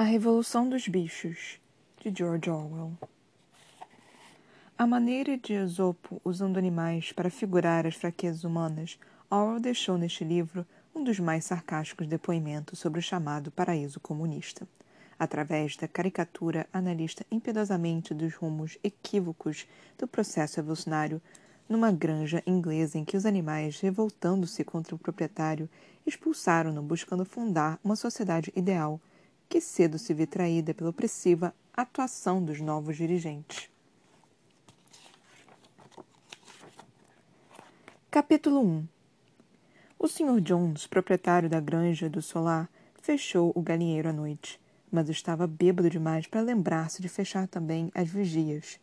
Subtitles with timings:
[0.00, 1.60] A Revolução dos Bichos,
[2.00, 2.96] de George Orwell.
[4.78, 10.66] A maneira de Esopo usando animais para figurar as fraquezas humanas, Orwell deixou neste livro
[10.94, 14.66] um dos mais sarcásticos depoimentos sobre o chamado paraíso comunista.
[15.18, 21.20] Através da caricatura, analista impiedosamente dos rumos equívocos do processo evolucionário
[21.68, 25.68] numa granja inglesa em que os animais, revoltando-se contra o proprietário,
[26.06, 28.98] expulsaram-no buscando fundar uma sociedade ideal
[29.50, 33.68] que cedo se vê traída pela opressiva atuação dos novos dirigentes.
[38.08, 38.88] Capítulo 1
[39.98, 40.40] O Sr.
[40.40, 42.70] Jones, proprietário da granja do solar,
[43.02, 48.08] fechou o galinheiro à noite, mas estava bêbado demais para lembrar-se de fechar também as
[48.08, 48.78] vigias.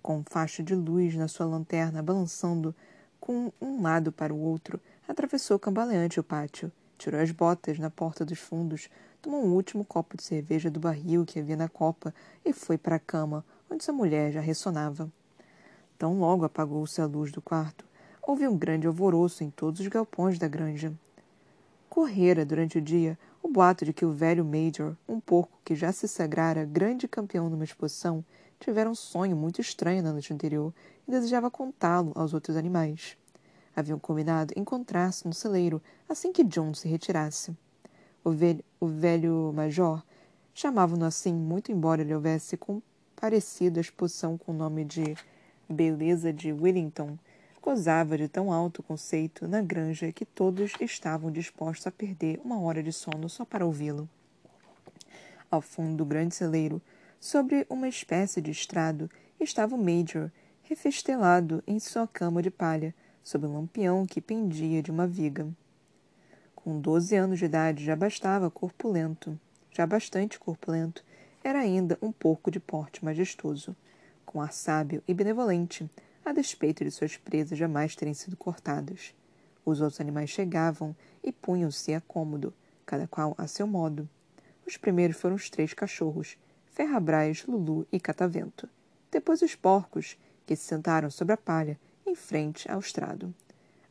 [0.00, 2.72] Com um facho de luz na sua lanterna balançando
[3.18, 8.24] com um lado para o outro, atravessou cambaleante o pátio, tirou as botas na porta
[8.24, 8.88] dos fundos,
[9.22, 12.12] tomou um último copo de cerveja do barril que havia na copa
[12.44, 15.08] e foi para a cama, onde sua mulher já ressonava.
[15.96, 17.84] Tão logo apagou-se a luz do quarto,
[18.20, 20.92] houve um grande alvoroço em todos os galpões da granja.
[21.88, 25.92] Correra durante o dia o boato de que o velho Major, um porco que já
[25.92, 28.24] se sagrara grande campeão numa exposição,
[28.58, 30.74] tivera um sonho muito estranho na noite anterior
[31.06, 33.16] e desejava contá-lo aos outros animais.
[33.74, 37.56] Haviam combinado encontrar-se no celeiro assim que John se retirasse.
[38.24, 40.00] O velho, o velho major,
[40.54, 45.16] chamavam-no assim, muito embora ele houvesse comparecido à exposição com o nome de
[45.68, 47.18] Beleza de Wellington,
[47.60, 52.80] gozava de tão alto conceito na granja que todos estavam dispostos a perder uma hora
[52.80, 54.08] de sono só para ouvi-lo.
[55.50, 56.80] Ao fundo do grande celeiro,
[57.18, 60.30] sobre uma espécie de estrado, estava o Major,
[60.62, 65.48] refestelado em sua cama de palha, sob um lampião que pendia de uma viga.
[66.62, 69.36] Com doze anos de idade já bastava corpulento,
[69.72, 71.04] já bastante corpulento,
[71.42, 73.74] era ainda um porco de porte majestoso,
[74.24, 75.90] com ar sábio e benevolente,
[76.24, 79.12] a despeito de suas presas jamais terem sido cortadas.
[79.64, 82.54] Os outros animais chegavam e punham-se a cômodo,
[82.86, 84.08] cada qual a seu modo.
[84.64, 88.68] Os primeiros foram os três cachorros, Ferrabras, Lulu e Catavento.
[89.10, 93.34] Depois os porcos, que se sentaram sobre a palha, em frente ao estrado.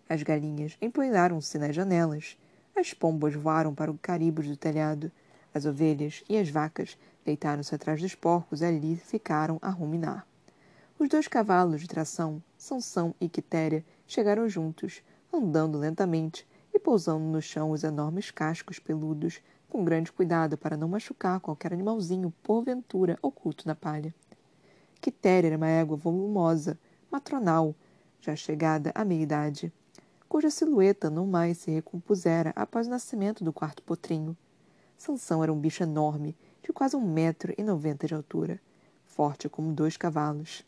[0.08, 2.38] As galinhas empoeiraram-se nas janelas,
[2.82, 5.12] as pombas voaram para o caribos do telhado.
[5.54, 10.26] As ovelhas e as vacas deitaram-se atrás dos porcos e ali ficaram a ruminar.
[10.98, 17.42] Os dois cavalos de tração, Sansão e Quitéria, chegaram juntos, andando lentamente e pousando no
[17.42, 23.68] chão os enormes cascos peludos, com grande cuidado para não machucar qualquer animalzinho porventura oculto
[23.68, 24.14] na palha.
[25.00, 26.80] Quitéria era uma égua volumosa,
[27.12, 27.76] matronal,
[28.20, 29.72] já chegada à meia-idade
[30.32, 34.38] cuja silhueta não mais se recompusera após o nascimento do quarto potrinho.
[34.98, 38.58] Sansão era um bicho enorme, de quase um metro e noventa de altura,
[39.04, 40.64] forte como dois cavalos.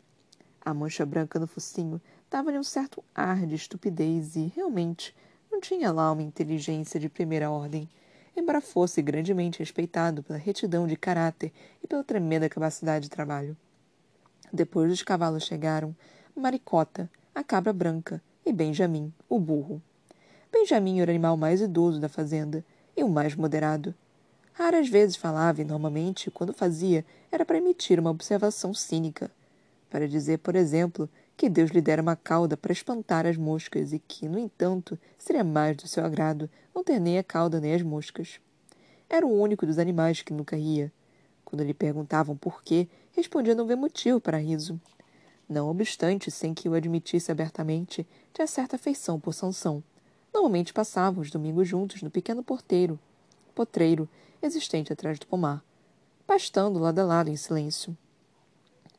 [0.60, 1.98] A mancha branca no focinho
[2.30, 5.16] dava-lhe um certo ar de estupidez e, realmente,
[5.50, 7.88] não tinha lá uma inteligência de primeira ordem,
[8.36, 11.50] embora fosse grandemente respeitado pela retidão de caráter
[11.82, 13.56] e pela tremenda capacidade de trabalho.
[14.52, 15.96] Depois dos cavalos chegaram
[16.36, 19.80] Maricota, a cabra branca, e Benjamin, o burro.
[20.52, 22.64] Benjamin era o animal mais idoso da fazenda
[22.96, 23.94] e o mais moderado.
[24.52, 29.30] Raras vezes falava e, normalmente, quando fazia, era para emitir uma observação cínica.
[29.90, 33.98] Para dizer, por exemplo, que Deus lhe dera uma cauda para espantar as moscas e
[33.98, 37.82] que, no entanto, seria mais do seu agrado não ter nem a cauda nem as
[37.82, 38.40] moscas.
[39.08, 40.92] Era o único dos animais que nunca ria.
[41.44, 44.80] Quando lhe perguntavam por quê, respondia não ver motivo para riso.
[45.48, 49.82] Não obstante, sem que o admitisse abertamente, tinha certa afeição por Sansão.
[50.32, 52.98] Normalmente passavam os domingos juntos no pequeno porteiro,
[53.54, 54.08] potreiro,
[54.42, 55.62] existente atrás do pomar,
[56.26, 57.96] pastando lado a lado em silêncio.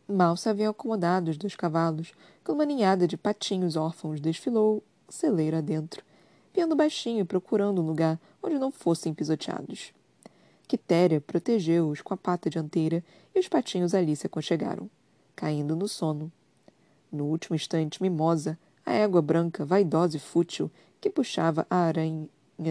[0.08, 2.14] Mal se haviam acomodado os dois cavalos,
[2.44, 6.04] quando uma ninhada de patinhos órfãos desfilou celeiro adentro,
[6.54, 9.94] piando baixinho e procurando um lugar onde não fossem pisoteados.
[10.68, 13.04] Quitéria protegeu-os com a pata dianteira
[13.34, 14.90] e os patinhos ali se aconchegaram
[15.36, 16.32] caindo no sono.
[17.12, 20.72] No último instante, Mimosa, a égua branca, vaidosa e fútil,
[21.02, 22.28] que puxava a aranha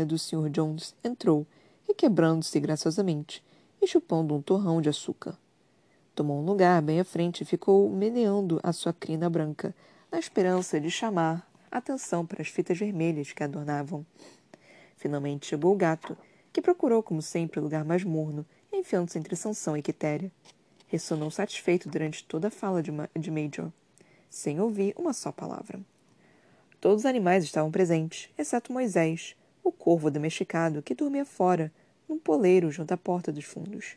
[0.06, 0.48] do Sr.
[0.50, 1.46] Jones, entrou,
[1.86, 3.44] requebrando-se graciosamente
[3.80, 5.38] e chupando um torrão de açúcar.
[6.14, 9.74] Tomou um lugar bem à frente e ficou meneando a sua crina branca,
[10.10, 14.06] na esperança de chamar atenção para as fitas vermelhas que adornavam.
[14.96, 16.16] Finalmente chegou o gato,
[16.52, 20.30] que procurou, como sempre, o lugar mais morno, enfiando-se entre Sansão e Quitéria
[20.94, 23.70] ressonou satisfeito durante toda a fala de, de Major,
[24.30, 25.80] sem ouvir uma só palavra.
[26.80, 31.72] Todos os animais estavam presentes, exceto Moisés, o corvo domesticado que dormia fora,
[32.08, 33.96] num poleiro junto à porta dos fundos.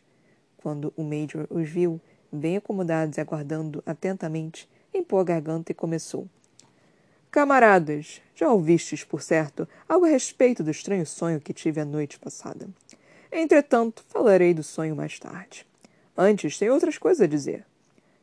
[0.56, 2.00] Quando o Major os viu,
[2.32, 6.26] bem acomodados e aguardando atentamente, empou a garganta e começou.
[7.30, 12.18] Camaradas, já ouvistes, por certo, algo a respeito do estranho sonho que tive a noite
[12.18, 12.68] passada.
[13.30, 15.67] Entretanto, falarei do sonho mais tarde.
[16.20, 17.64] Antes, tenho outras coisas a dizer.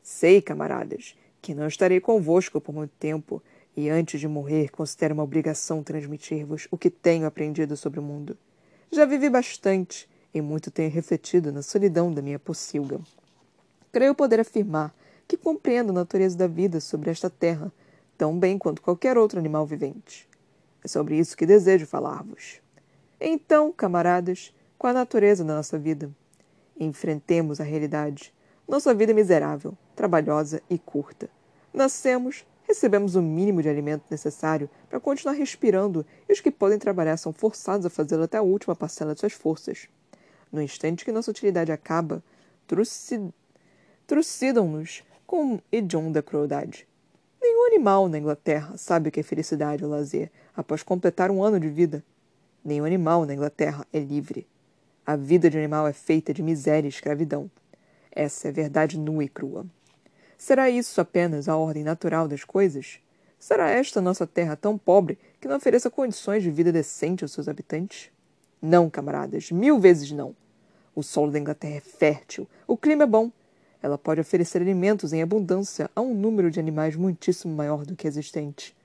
[0.03, 3.42] Sei, camaradas, que não estarei convosco por muito tempo,
[3.74, 8.38] e antes de morrer, considero uma obrigação transmitir-vos o que tenho aprendido sobre o mundo.
[8.92, 13.00] Já vivi bastante, e muito tenho refletido na solidão da minha pocilga.
[13.94, 14.94] Creio poder afirmar
[15.25, 17.71] que compreendo a natureza da vida sobre esta terra
[18.18, 20.27] tão bem quanto qualquer outro animal vivente.
[20.83, 22.59] É sobre isso que desejo falar-vos.
[23.21, 26.12] Então, camaradas, qual a natureza da nossa vida?
[26.80, 28.33] Enfrentemos a realidade.
[28.68, 31.30] Nossa vida é miserável, trabalhosa e curta.
[31.74, 37.18] Nascemos, recebemos o mínimo de alimento necessário para continuar respirando e os que podem trabalhar
[37.18, 39.88] são forçados a fazê-lo até a última parcela de suas forças.
[40.51, 42.24] No instante que nossa utilidade acaba,
[44.07, 46.88] trucidam-nos com hedionda crueldade.
[47.42, 51.60] Nenhum animal na Inglaterra sabe o que é felicidade ou lazer após completar um ano
[51.60, 52.04] de vida.
[52.63, 54.48] Nenhum animal na Inglaterra é livre.
[55.07, 57.50] A vida de animal é feita de miséria e escravidão.
[58.12, 59.63] Essa é a verdade nua e crua.
[60.36, 63.00] Será isso apenas a ordem natural das coisas?
[63.38, 67.48] Será esta nossa terra tão pobre que não ofereça condições de vida decente aos seus
[67.48, 68.10] habitantes?
[68.60, 70.36] Não, camaradas, mil vezes não.
[70.96, 73.31] O solo da Inglaterra é fértil, o clima é bom,
[73.84, 78.07] ela pode oferecer alimentos em abundância a um número de animais muitíssimo maior do que
[78.07, 78.75] existente.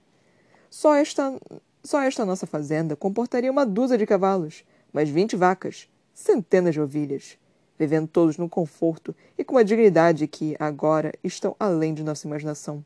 [0.68, 1.34] Só esta,
[1.82, 7.38] só esta nossa fazenda comportaria uma dúzia de cavalos, mais vinte vacas, centenas de ovelhas,
[7.78, 12.84] vivendo todos no conforto e com uma dignidade que, agora, estão além de nossa imaginação.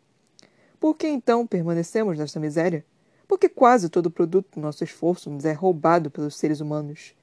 [0.78, 2.84] Por que então permanecemos nesta miséria?
[3.26, 7.14] Porque quase todo o produto do nosso esforço nos é roubado pelos seres humanos.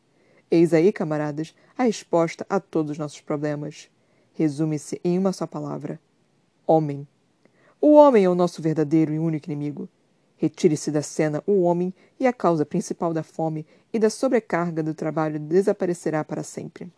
[0.49, 3.89] Eis aí, camaradas, a resposta a todos os nossos problemas
[4.33, 5.99] resume-se em uma só palavra:
[6.65, 7.07] homem.
[7.79, 9.87] O homem é o nosso verdadeiro e único inimigo.
[10.41, 14.95] Retire-se da cena o homem e a causa principal da fome e da sobrecarga do
[14.95, 16.91] trabalho desaparecerá para sempre.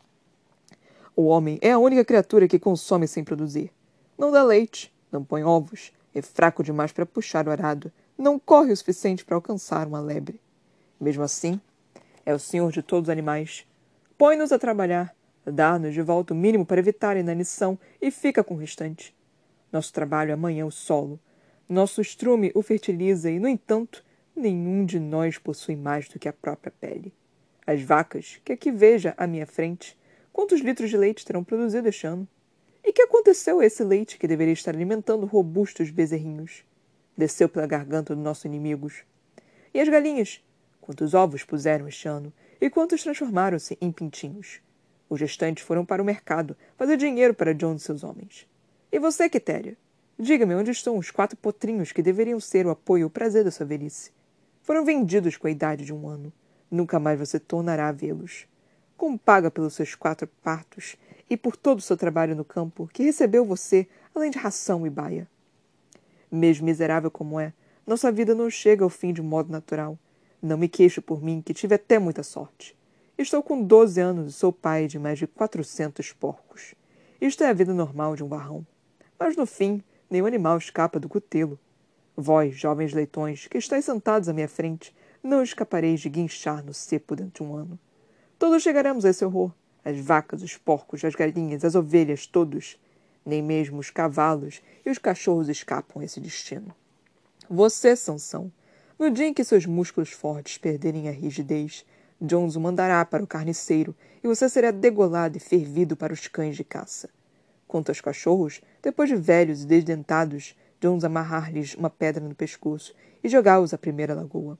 [1.14, 3.70] O homem é a única criatura que consome sem produzir.
[4.18, 8.72] Não dá leite, não põe ovos, é fraco demais para puxar o arado, não corre
[8.72, 10.40] o suficiente para alcançar uma lebre.
[10.98, 11.60] Mesmo assim,
[12.26, 13.68] é o senhor de todos os animais.
[14.18, 15.14] Põe-nos a trabalhar,
[15.46, 19.14] Dá-nos de volta o mínimo para evitar a inanição e fica com o restante.
[19.72, 21.20] Nosso trabalho é amanhã o solo.
[21.74, 24.06] Nosso estrume o fertiliza e, no entanto,
[24.36, 27.12] nenhum de nós possui mais do que a própria pele.
[27.66, 29.98] As vacas, que aqui veja à minha frente,
[30.32, 32.28] quantos litros de leite terão produzido este ano?
[32.84, 36.64] E que aconteceu a esse leite que deveria estar alimentando robustos bezerrinhos?
[37.18, 39.04] Desceu pela garganta dos nossos inimigos.
[39.74, 40.46] E as galinhas?
[40.80, 42.32] Quantos ovos puseram este ano?
[42.62, 44.62] E quantos transformaram-se em pintinhos?
[45.10, 48.48] Os restantes foram para o mercado fazer dinheiro para John e seus homens.
[48.92, 49.76] E você, Quitéria?
[50.18, 53.50] Diga-me onde estão os quatro potrinhos que deveriam ser o apoio e o prazer da
[53.50, 54.12] sua velhice.
[54.62, 56.32] Foram vendidos com a idade de um ano.
[56.70, 58.46] Nunca mais você tornará a vê-los.
[58.96, 60.96] Como paga pelos seus quatro partos
[61.30, 64.90] e por todo o seu trabalho no campo, que recebeu você, além de ração e
[64.90, 65.28] baia?
[66.32, 67.52] Mesmo miserável como é,
[67.86, 69.98] nossa vida não chega ao fim de modo natural.
[70.42, 72.78] Não me queixo por mim, que tive até muita sorte.
[73.18, 76.76] Estou com 12 anos e sou pai de mais de 400 porcos.
[77.20, 78.66] Isto é a vida normal de um barrão.
[79.20, 81.60] Mas no fim, nenhum animal escapa do cutelo.
[82.16, 87.16] Vós, jovens leitões, que estáis sentados à minha frente, não escapareis de guinchar no cepo
[87.16, 87.80] de um ano.
[88.38, 89.52] Todos chegaremos a esse horror.
[89.84, 92.80] As vacas, os porcos, as galinhas, as ovelhas, todos.
[93.26, 96.76] Nem mesmo os cavalos e os cachorros escapam a esse destino.
[97.50, 98.52] Você, Sansão,
[99.00, 101.86] no dia em que seus músculos fortes perderem a rigidez,
[102.22, 106.56] Jones o mandará para o carniceiro e você será degolado e fervido para os cães
[106.56, 107.10] de caça.
[107.68, 113.30] Quanto aos cachorros, depois de velhos e desdentados, Jones amarrar-lhes uma pedra no pescoço e
[113.30, 114.60] jogá-los à primeira lagoa.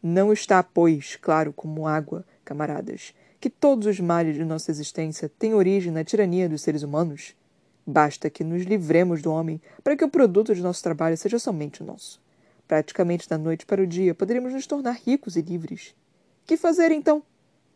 [0.00, 5.52] Não está, pois, claro como água, camaradas, que todos os males de nossa existência têm
[5.52, 7.34] origem na tirania dos seres humanos?
[7.84, 11.82] Basta que nos livremos do homem para que o produto de nosso trabalho seja somente
[11.82, 12.22] nosso.
[12.68, 15.92] Praticamente da noite para o dia poderíamos nos tornar ricos e livres.
[16.46, 17.20] Que fazer então?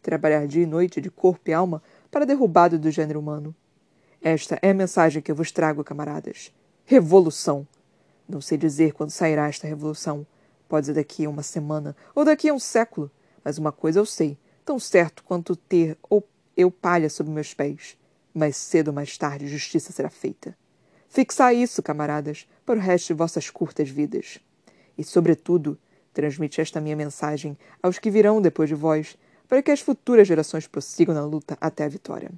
[0.00, 3.52] Trabalhar dia e noite de corpo e alma para a derrubada do gênero humano.
[4.28, 6.52] Esta é a mensagem que eu vos trago, camaradas.
[6.84, 7.64] Revolução.
[8.28, 10.26] Não sei dizer quando sairá esta revolução.
[10.68, 13.08] Pode ser daqui a uma semana ou daqui a um século.
[13.44, 17.96] Mas uma coisa eu sei, tão certo quanto ter ou eu palha sob meus pés.
[18.34, 20.58] Mais cedo ou mais tarde justiça será feita.
[21.08, 24.40] Fixai isso, camaradas, para o resto de vossas curtas vidas.
[24.98, 25.78] E, sobretudo,
[26.12, 30.66] Transmite esta minha mensagem aos que virão depois de vós, para que as futuras gerações
[30.66, 32.32] prossigam na luta até a vitória.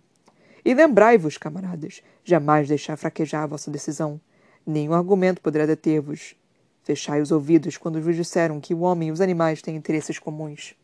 [0.69, 4.21] E lembrai-vos, camaradas, jamais deixar fraquejar a vossa decisão.
[4.67, 6.37] Nenhum argumento poderá deter-vos.
[6.85, 10.75] Fechai os ouvidos quando vos disseram que o homem e os animais têm interesses comuns.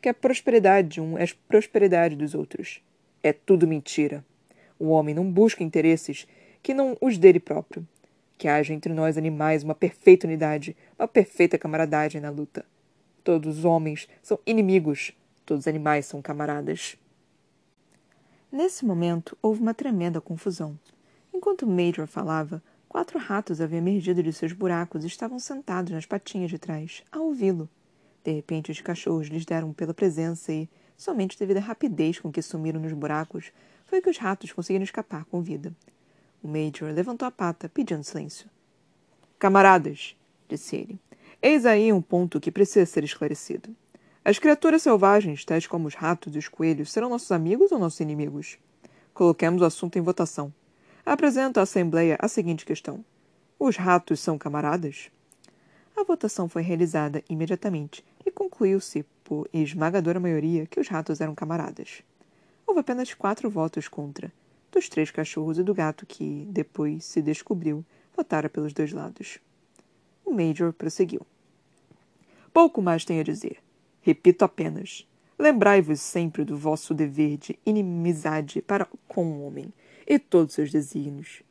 [0.00, 2.80] Que a prosperidade de um é a prosperidade dos outros.
[3.22, 4.24] É tudo mentira.
[4.78, 6.26] O homem não busca interesses
[6.62, 7.86] que não os dele próprio.
[8.38, 12.64] Que haja entre nós animais uma perfeita unidade, uma perfeita camaradagem na luta.
[13.22, 15.12] Todos os homens são inimigos,
[15.44, 16.96] todos os animais são camaradas.
[18.52, 20.76] Nesse momento, houve uma tremenda confusão.
[21.32, 26.50] Enquanto Major falava, quatro ratos haviam emergido de seus buracos e estavam sentados nas patinhas
[26.50, 27.68] de trás, a ouvi-lo.
[28.24, 32.42] De repente, os cachorros lhes deram pela presença e, somente devido à rapidez com que
[32.42, 33.52] sumiram nos buracos,
[33.86, 35.72] foi que os ratos conseguiram escapar com vida.
[36.42, 38.50] O Major levantou a pata, pedindo silêncio.
[39.38, 40.16] Camaradas,
[40.48, 40.98] disse ele,
[41.40, 43.74] eis aí um ponto que precisa ser esclarecido.
[44.22, 48.00] As criaturas selvagens, tais como os ratos e os coelhos, serão nossos amigos ou nossos
[48.00, 48.58] inimigos?
[49.14, 50.52] Coloquemos o assunto em votação.
[51.06, 53.02] Apresento à Assembleia a seguinte questão:
[53.58, 55.10] Os ratos são camaradas?
[55.96, 62.02] A votação foi realizada imediatamente e concluiu-se, por esmagadora maioria, que os ratos eram camaradas.
[62.66, 64.30] Houve apenas quatro votos contra,
[64.70, 67.82] dos três cachorros e do gato que, depois se descobriu,
[68.14, 69.38] votara pelos dois lados.
[70.26, 71.26] O Major prosseguiu.
[72.52, 73.62] Pouco mais tenho a dizer.
[74.10, 75.06] Repito apenas:
[75.38, 79.72] lembrai-vos sempre do vosso dever de inimizade para com o homem
[80.04, 81.44] e todos seus desígnios.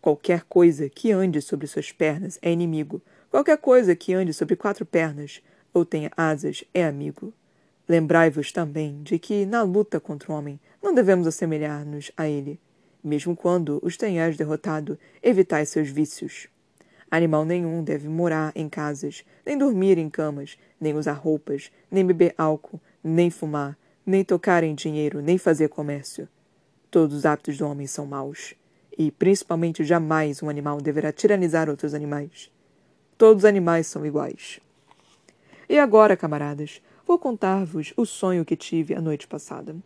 [0.00, 3.02] Qualquer coisa que ande sobre suas pernas é inimigo.
[3.30, 5.42] Qualquer coisa que ande sobre quatro pernas
[5.74, 7.30] ou tenha asas é amigo.
[7.86, 12.58] Lembrai-vos também de que, na luta contra o homem, não devemos assemelhar-nos a ele.
[13.04, 16.48] Mesmo quando os tenhais derrotado, evitai seus vícios.
[17.10, 22.34] Animal nenhum deve morar em casas, nem dormir em camas, nem usar roupas, nem beber
[22.36, 26.28] álcool, nem fumar, nem tocar em dinheiro, nem fazer comércio.
[26.90, 28.54] Todos os hábitos do homem são maus.
[28.98, 32.50] E, principalmente, jamais um animal deverá tiranizar outros animais.
[33.18, 34.60] Todos os animais são iguais.
[35.68, 39.76] E agora, camaradas, Vou contar-vos o sonho que tive a noite passada.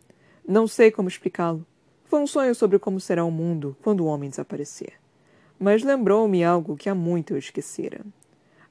[0.47, 1.63] Não sei como explicá-lo.
[2.05, 4.93] Foi um sonho sobre como será o mundo quando o homem desaparecer.
[5.63, 8.03] Mas lembrou-me algo que há muito eu esquecera.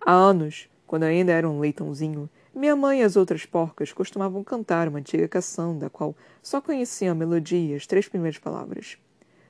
[0.01, 4.89] Há anos, quando ainda era um leitãozinho, minha mãe e as outras porcas costumavam cantar
[4.89, 8.99] uma antiga canção da qual só conheciam a melodia e as três primeiras palavras.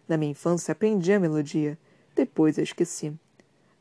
[0.06, 1.78] Na minha infância aprendi a melodia,
[2.14, 3.10] depois a esqueci.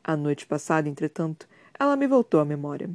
[0.02, 1.46] A noite passada, entretanto,
[1.78, 2.88] ela me voltou à memória.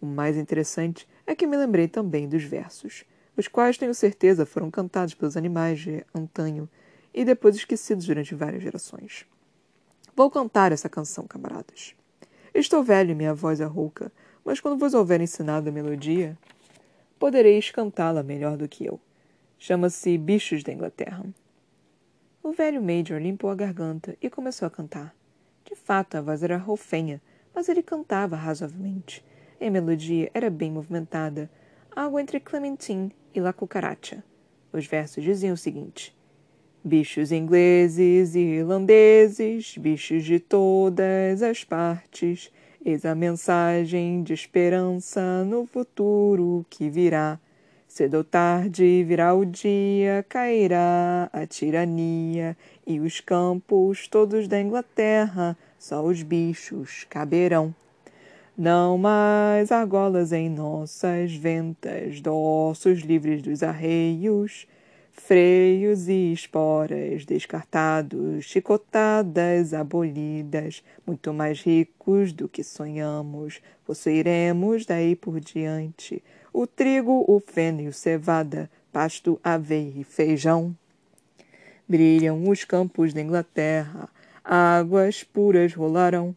[0.00, 3.04] O mais interessante é que me lembrei também dos versos,
[3.36, 6.66] os quais tenho certeza foram cantados pelos animais de antanho
[7.12, 9.26] e depois esquecidos durante várias gerações.
[10.16, 11.94] Vou cantar essa canção, camaradas.
[12.54, 14.10] Estou velho e minha voz é rouca,
[14.42, 16.38] mas quando vos houver ensinado a melodia,
[17.18, 18.98] podereis cantá-la melhor do que eu.
[19.58, 21.22] Chama-se Bichos da Inglaterra.
[22.42, 25.14] O velho Major limpou a garganta e começou a cantar.
[25.66, 27.20] De fato, a voz era roufenha,
[27.54, 29.22] mas ele cantava razoavelmente
[29.60, 31.50] e a melodia era bem movimentada,
[31.94, 34.24] algo entre Clementine e La Cucaracha.
[34.72, 36.15] Os versos diziam o seguinte:
[36.86, 42.48] Bichos ingleses e irlandeses, bichos de todas as partes,
[42.84, 47.40] eis a mensagem de esperança no futuro que virá.
[47.88, 55.58] Cedo ou tarde virá o dia, cairá a tirania, e os campos todos da Inglaterra,
[55.80, 57.74] só os bichos caberão.
[58.56, 64.68] Não mais argolas em nossas ventas, dorsos livres dos arreios,
[65.16, 75.40] freios e esporas descartados, chicotadas abolidas, muito mais ricos do que sonhamos, possuiremos daí por
[75.40, 80.74] diante o trigo, o feno e o cevada, pasto, aveia e feijão.
[81.88, 84.08] Brilham os campos da Inglaterra,
[84.44, 86.34] águas puras rolarão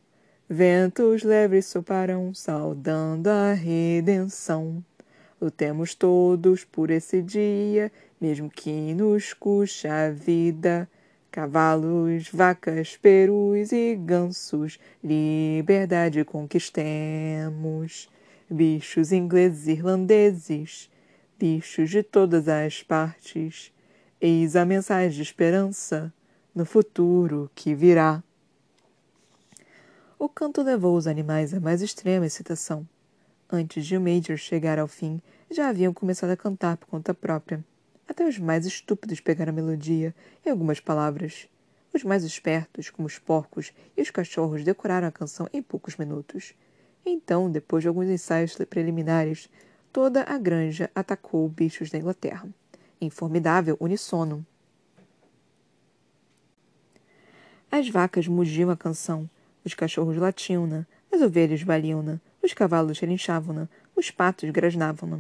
[0.52, 4.84] Ventos leves soparão, saudando a redenção.
[5.40, 10.90] Lutemos todos por esse dia, mesmo que nos custe a vida.
[11.32, 18.10] Cavalos, vacas, perus e gansos, liberdade conquistemos.
[18.50, 20.90] Bichos ingleses irlandeses,
[21.38, 23.72] bichos de todas as partes.
[24.20, 26.12] Eis a mensagem de esperança
[26.54, 28.24] no futuro que virá.
[30.18, 32.86] O canto levou os animais à mais extrema excitação.
[33.50, 37.64] Antes de o Major chegar ao fim, já haviam começado a cantar por conta própria.
[38.10, 41.48] Até os mais estúpidos pegaram a melodia e algumas palavras.
[41.94, 46.56] Os mais espertos, como os porcos e os cachorros, decoraram a canção em poucos minutos.
[47.06, 49.48] Então, depois de alguns ensaios preliminares,
[49.94, 52.50] toda a granja atacou bichos da Inglaterra,
[53.00, 54.44] em formidável unissono.
[57.72, 59.30] As vacas mugiam a canção,
[59.64, 65.20] os cachorros latiam-na, as ovelhas baliam-na, os cavalos relinchavam-na, os patos grasnavam-na.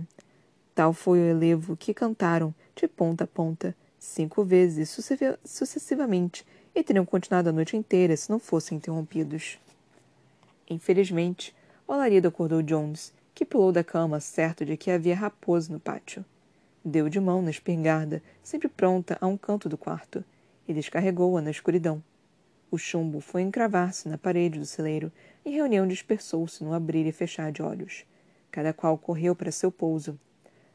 [0.79, 4.89] Tal foi o elevo que cantaram, de ponta a ponta, cinco vezes
[5.43, 9.59] sucessivamente, e teriam continuado a noite inteira se não fossem interrompidos.
[10.69, 11.53] Infelizmente,
[11.85, 16.23] o alarido acordou Jones, que pulou da cama certo de que havia raposa no pátio.
[16.81, 20.23] Deu de mão na espingarda, sempre pronta a um canto do quarto,
[20.65, 22.01] e descarregou-a na escuridão.
[22.71, 25.11] O chumbo foi encravar-se na parede do celeiro
[25.43, 28.05] e a reunião dispersou-se no abrir e fechar de olhos.
[28.49, 30.17] Cada qual correu para seu pouso.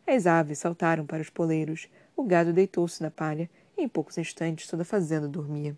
[0.06, 4.66] As aves saltaram para os poleiros, o gado deitou-se na palha e em poucos instantes
[4.66, 5.76] toda a fazenda dormia.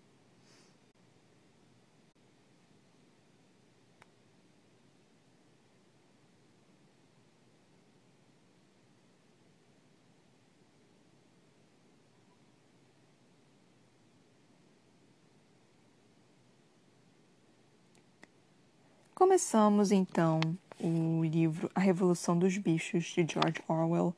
[19.15, 20.39] Começamos então
[20.79, 24.15] o livro A Revolução dos Bichos de George Orwell.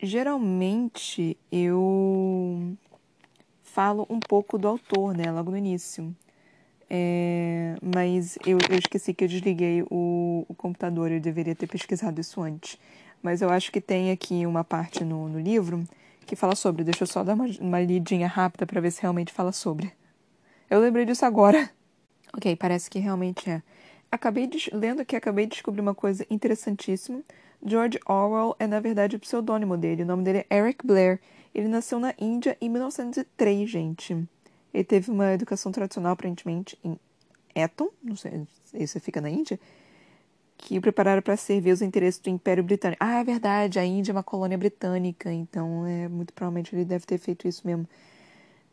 [0.00, 2.76] Geralmente eu
[3.62, 6.14] falo um pouco do autor, né, logo no início.
[6.90, 12.20] É, mas eu, eu, esqueci que eu desliguei o, o, computador, eu deveria ter pesquisado
[12.20, 12.78] isso antes.
[13.22, 15.84] Mas eu acho que tem aqui uma parte no, no livro
[16.26, 16.84] que fala sobre.
[16.84, 19.90] Deixa eu só dar uma, uma lidinha rápida para ver se realmente fala sobre.
[20.68, 21.70] Eu lembrei disso agora.
[22.34, 23.62] Ok, parece que realmente é
[24.12, 27.22] acabei de, lendo aqui, acabei de descobrir uma coisa interessantíssima.
[27.64, 30.02] George Orwell é, na verdade, o pseudônimo dele.
[30.02, 31.18] O nome dele é Eric Blair.
[31.54, 34.28] Ele nasceu na Índia em 1903, gente.
[34.72, 36.98] Ele teve uma educação tradicional, aparentemente, em
[37.54, 39.60] Eton, não sei, isso fica na Índia,
[40.56, 43.02] que o prepararam para servir os interesses do Império Britânico.
[43.04, 47.04] Ah, é verdade, a Índia é uma colônia britânica, então é muito provavelmente ele deve
[47.04, 47.86] ter feito isso mesmo.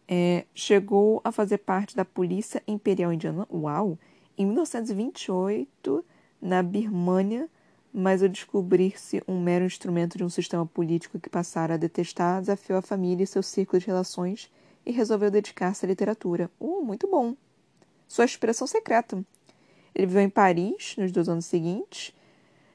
[0.07, 3.45] É, chegou a fazer parte da Polícia Imperial Indiana.
[3.51, 3.97] Uau!
[4.39, 6.05] Em 1928
[6.41, 7.49] na Birmânia,
[7.93, 12.79] mas ao descobrir-se um mero instrumento de um sistema político que passara a detestar, desafiou
[12.79, 14.49] a família e seu círculo de relações
[14.85, 16.49] e resolveu dedicar-se à literatura.
[16.57, 17.35] Uh, muito bom!
[18.07, 19.21] Sua inspiração secreta.
[19.93, 22.15] Ele viveu em Paris nos dois anos seguintes,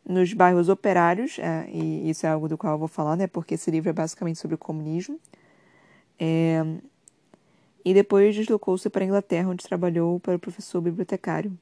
[0.07, 3.55] nos bairros operários, é, e isso é algo do qual eu vou falar, né, porque
[3.55, 5.19] esse livro é basicamente sobre o comunismo.
[6.19, 6.63] É,
[7.85, 11.57] e depois deslocou-se para a Inglaterra, onde trabalhou para o professor bibliotecário,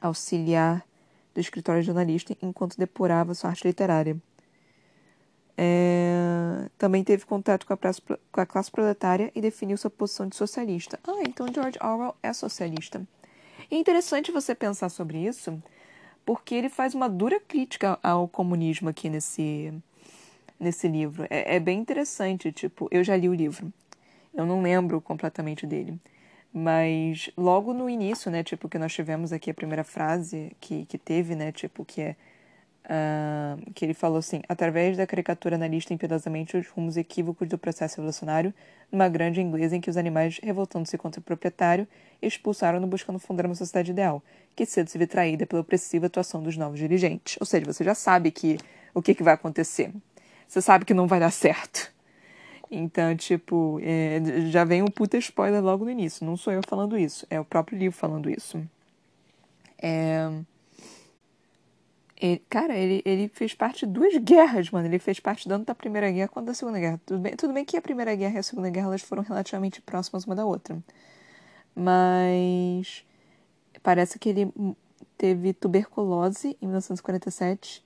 [0.00, 0.84] auxiliar
[1.32, 4.16] do escritório jornalista, enquanto depurava sua arte literária.
[5.56, 6.68] É...
[6.78, 8.00] Também teve contato com a, praça,
[8.32, 10.98] com a, classe proletária e definiu sua posição de socialista.
[11.06, 13.06] Ah, então George Orwell é socialista.
[13.70, 15.62] é interessante você pensar sobre isso,
[16.24, 19.72] porque ele faz uma dura crítica ao comunismo aqui nesse,
[20.58, 21.26] nesse livro.
[21.30, 23.72] É, é bem interessante, tipo, eu já li o livro.
[24.34, 25.98] Eu não lembro completamente dele.
[26.52, 30.98] Mas logo no início, né, tipo, que nós tivemos aqui a primeira frase que, que
[30.98, 32.16] teve, né, tipo, que é.
[32.82, 37.96] Uh, que ele falou assim: através da caricatura analista impiedosamente os rumos equívocos do processo
[37.98, 38.52] revolucionário,
[38.90, 41.86] numa grande inglesa em que os animais, revoltando-se contra o proprietário,
[42.20, 44.22] expulsaram-no buscando fundar uma sociedade ideal,
[44.56, 47.36] que cedo se vê traída pela opressiva atuação dos novos dirigentes.
[47.38, 48.58] Ou seja, você já sabe que
[48.94, 49.92] o que, que vai acontecer.
[50.48, 51.92] Você sabe que não vai dar certo.
[52.70, 56.24] Então, tipo, é, já vem um puta spoiler logo no início.
[56.24, 58.62] Não sou eu falando isso, é o próprio livro falando isso.
[59.82, 60.30] É...
[62.16, 64.86] Ele, cara, ele, ele fez parte de duas guerras, mano.
[64.86, 67.00] Ele fez parte tanto da Primeira Guerra quanto da Segunda Guerra.
[67.04, 69.80] Tudo bem, tudo bem que a Primeira Guerra e a Segunda Guerra elas foram relativamente
[69.80, 70.78] próximas uma da outra.
[71.74, 73.04] Mas
[73.82, 74.52] parece que ele
[75.16, 77.82] teve tuberculose em 1947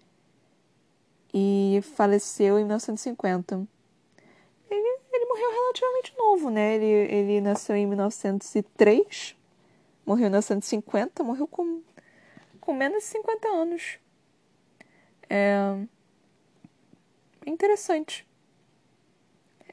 [1.33, 3.74] e faleceu em 1950 morreu
[5.75, 6.77] relativamente novo, né?
[6.77, 9.37] Ele, ele nasceu em 1903,
[10.07, 11.83] morreu em 1950, morreu com,
[12.61, 13.99] com menos de 50 anos.
[15.29, 15.77] É
[17.47, 18.27] interessante.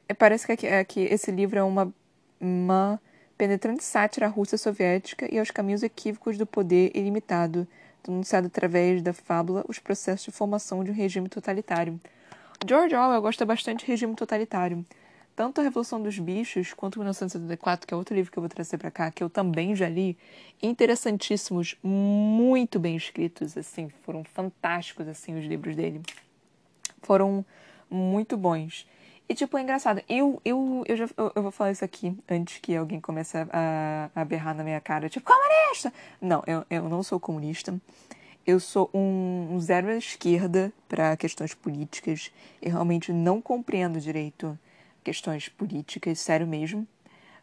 [0.08, 1.92] É, parece que, é, que esse livro é uma,
[2.40, 3.00] uma
[3.38, 7.66] penetrante sátira à Rússia soviética e aos caminhos equívocos do poder ilimitado,
[8.04, 12.00] denunciado através da fábula os processos de formação de um regime totalitário.
[12.66, 14.84] George Orwell gosta bastante de regime totalitário
[15.34, 18.78] tanto a Revolução dos Bichos quanto 1974, que é outro livro que eu vou trazer
[18.78, 20.16] para cá, que eu também já li,
[20.62, 26.02] interessantíssimos, muito bem escritos, assim, foram fantásticos assim os livros dele.
[27.02, 27.44] Foram
[27.90, 28.86] muito bons.
[29.28, 32.58] E tipo, é engraçado, eu eu eu já eu, eu vou falar isso aqui antes
[32.58, 35.92] que alguém comece a, a berrar na minha cara, tipo, comunista.
[36.20, 37.80] Não, eu, eu não sou comunista.
[38.44, 42.32] Eu sou um, um zero à esquerda para questões políticas.
[42.60, 44.58] Eu realmente não compreendo direito
[45.02, 46.86] questões políticas, sério mesmo.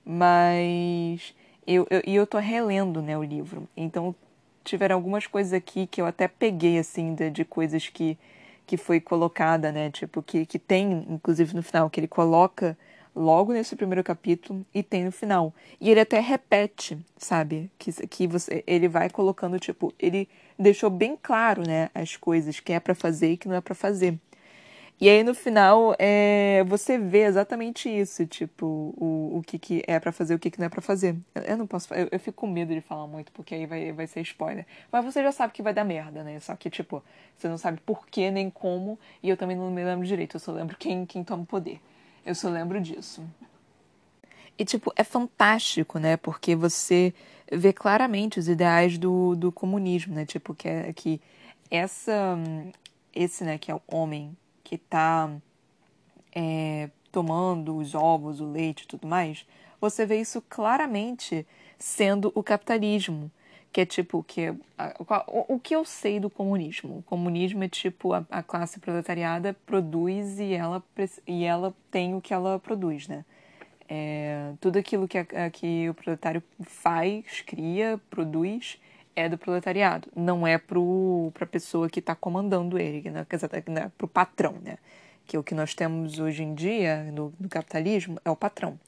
[0.05, 1.35] Mas
[1.67, 3.67] eu, eu, e eu tô relendo, né, o livro.
[3.75, 4.15] Então,
[4.63, 8.17] tiveram algumas coisas aqui que eu até peguei, assim, de, de coisas que,
[8.65, 12.77] que foi colocada, né, tipo, que, que tem, inclusive no final, que ele coloca
[13.15, 15.53] logo nesse primeiro capítulo e tem no final.
[15.81, 17.69] E ele até repete, sabe?
[17.77, 22.73] Que, que você, ele vai colocando, tipo, ele deixou bem claro, né, as coisas que
[22.73, 24.17] é para fazer e que não é para fazer.
[25.01, 28.65] E aí no final é, você vê exatamente isso, tipo,
[28.97, 31.15] o, o que, que é para fazer o que, que não é para fazer.
[31.33, 33.93] Eu, eu, não posso, eu, eu, fico com medo de falar muito, porque aí vai,
[33.93, 34.65] vai ser spoiler.
[34.91, 36.37] Mas você já sabe que vai dar merda, né?
[36.41, 37.01] Só que, tipo,
[37.37, 40.39] você não sabe por que nem como, e eu também não me lembro direito, eu
[40.39, 41.79] só lembro quem, quem toma o poder.
[42.25, 43.23] Eu só lembro disso.
[44.57, 46.17] E, tipo, é fantástico, né?
[46.17, 47.13] Porque você
[47.49, 50.25] vê claramente os ideais do, do comunismo, né?
[50.25, 51.21] Tipo, que é que
[51.71, 52.37] essa,
[53.15, 54.35] esse, né, que é o homem
[54.69, 55.27] que está
[56.31, 59.47] é, tomando os ovos, o leite e tudo mais,
[59.81, 61.43] você vê isso claramente
[61.79, 63.31] sendo o capitalismo.
[63.71, 66.99] Que é tipo, que o, o que eu sei do comunismo?
[66.99, 70.83] O comunismo é tipo a, a classe proletariada produz e ela,
[71.25, 73.25] e ela tem o que ela produz, né?
[73.87, 78.79] É, tudo aquilo que, a, que o proletário faz, cria, produz,
[79.19, 80.79] é do proletariado, não é para
[81.41, 83.25] a pessoa que está comandando ele, né?
[83.97, 84.77] para o patrão, né?
[85.25, 88.79] Que o que nós temos hoje em dia no, no, capitalismo é o patrão.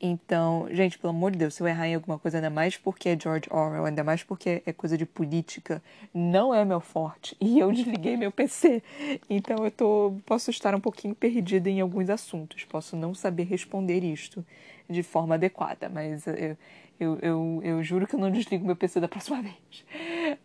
[0.00, 3.08] Então, gente, pelo amor de Deus, se eu errar em alguma coisa, ainda mais porque
[3.08, 7.34] é George Orwell, ainda mais porque é coisa de política, não é meu forte.
[7.40, 8.82] E eu desliguei meu PC.
[9.30, 14.04] Então eu tô, posso estar um pouquinho perdida em alguns assuntos, posso não saber responder
[14.04, 14.44] isto
[14.88, 16.56] de forma adequada, mas eu,
[17.00, 19.84] eu, eu, eu juro que eu não desligo meu PC da próxima vez.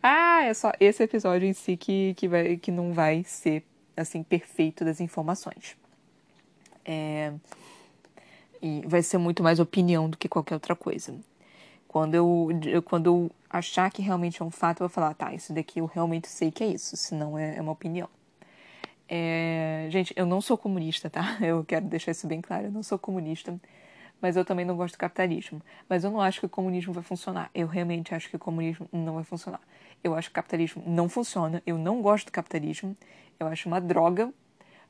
[0.02, 3.64] Ah, é só esse episódio em si que, que, vai, que não vai ser
[3.96, 5.78] assim perfeito das informações.
[6.86, 7.34] É,
[8.62, 11.16] e vai ser muito mais opinião do que qualquer outra coisa.
[11.88, 15.34] Quando eu, eu, quando eu achar que realmente é um fato, eu vou falar, tá,
[15.34, 18.08] isso daqui eu realmente sei que é isso, senão é, é uma opinião.
[19.08, 21.38] É, gente, eu não sou comunista, tá?
[21.42, 23.60] Eu quero deixar isso bem claro, eu não sou comunista
[24.22, 25.62] mas eu também não gosto do capitalismo.
[25.88, 27.50] Mas eu não acho que o comunismo vai funcionar.
[27.54, 29.62] Eu realmente acho que o comunismo não vai funcionar.
[30.04, 31.64] Eu acho que o capitalismo não funciona.
[31.66, 32.96] Eu não gosto do capitalismo.
[33.40, 34.32] Eu acho uma droga.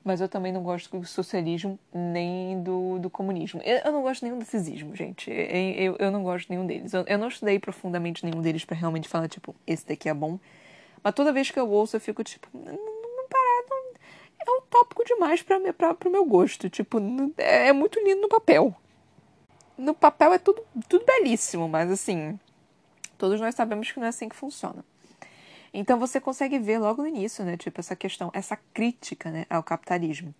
[0.03, 3.61] Mas eu também não gosto do socialismo nem do, do comunismo.
[3.63, 5.29] Eu, eu não gosto nenhum desses ismos, gente.
[5.29, 6.93] Eu, eu, eu, não gosto nenhum deles.
[6.93, 10.39] Eu, eu não estudei profundamente nenhum deles para realmente falar, tipo, esse daqui é bom.
[11.03, 12.47] Mas toda vez que eu ouço, eu fico, tipo,
[14.39, 16.69] é utópico demais para o meu gosto.
[16.69, 16.97] Tipo,
[17.37, 18.73] é, é muito lindo no papel
[19.79, 22.39] no papel é tudo, tudo belíssimo, mas assim,
[23.17, 24.83] todos nós sabemos que não é assim que funciona.
[25.73, 29.63] Então você consegue ver logo no início, né, tipo essa questão, essa crítica, né, ao
[29.63, 30.33] capitalismo,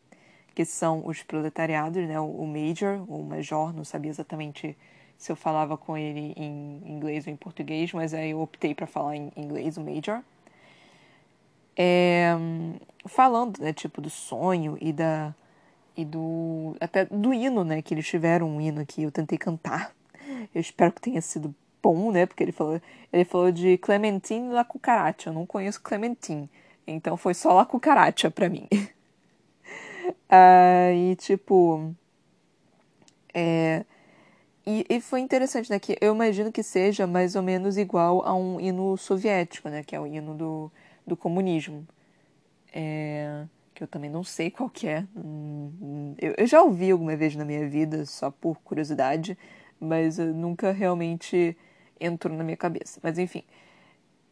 [0.53, 4.75] que são os proletariados, né, o major, o major, não sabia exatamente
[5.17, 8.87] se eu falava com ele em inglês ou em português, mas aí eu optei para
[8.87, 10.21] falar em inglês, o major.
[11.77, 12.35] É,
[13.05, 15.33] falando, né, tipo do sonho e da
[15.99, 19.93] e do até do hino, né, que eles tiveram um hino aqui, eu tentei cantar.
[20.55, 22.81] Eu espero que tenha sido bom, né, porque ele falou,
[23.11, 26.49] ele falou de Clementine La Cucaracha, eu não conheço Clementine,
[26.87, 28.67] então foi só La Cucaracha para mim.
[28.71, 28.87] uh,
[30.95, 31.93] e tipo,
[33.33, 33.83] é,
[34.65, 38.33] e, e, foi interessante, né, que eu imagino que seja mais ou menos igual a
[38.33, 40.71] um hino soviético, né, que é o hino do,
[41.05, 41.85] do comunismo.
[42.73, 43.45] É,
[43.79, 45.05] que eu também não sei qual que é.
[45.15, 49.37] Hum, eu, eu já ouvi alguma vez na minha vida, só por curiosidade,
[49.79, 51.55] mas nunca realmente
[51.97, 52.99] entrou na minha cabeça.
[53.01, 53.41] Mas enfim.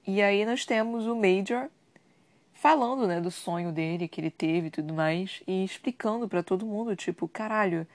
[0.05, 1.69] E aí nós temos o Major
[2.51, 6.65] falando, né, do sonho dele que ele teve e tudo mais, e explicando para todo
[6.65, 7.87] mundo, tipo, caralho,